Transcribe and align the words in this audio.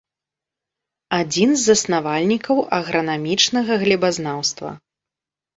Адзін 1.17 1.49
з 1.55 1.61
заснавальнікаў 1.71 2.63
агранамічнага 2.79 3.73
глебазнаўства. 3.85 4.69